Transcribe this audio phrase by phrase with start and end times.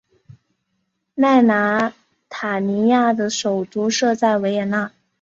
[1.13, 1.93] 内莱
[2.27, 4.91] 塔尼亚的首都设在维也纳。